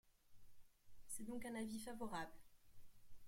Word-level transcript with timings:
C’est 1.05 1.25
donc 1.27 1.45
un 1.45 1.53
avis 1.53 1.77
favorable. 1.77 2.31